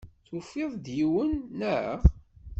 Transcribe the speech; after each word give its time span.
Tufid-d 0.27 0.85
yiwen, 0.97 1.31
naɣ? 1.59 1.97